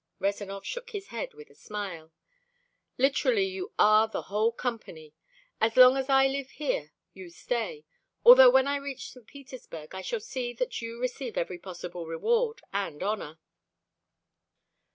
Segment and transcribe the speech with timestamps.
[0.19, 2.11] Rezanov shook his head with a smile.
[2.97, 5.13] "Literally you are the whole Company.
[5.59, 7.85] As long as I live here you stay
[8.25, 9.27] although when I reach St.
[9.27, 13.37] Petersburg I shall see that you receive every possible reward and honor."